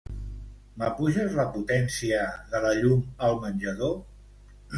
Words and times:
M'apuges 0.83 1.35
la 1.39 1.45
potència 1.57 2.23
de 2.55 2.63
la 2.65 2.73
llum 2.81 3.05
al 3.29 3.39
menjador? 3.45 3.95